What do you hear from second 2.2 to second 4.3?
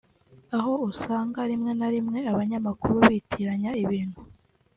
abanyamakuru bitiranya ibintu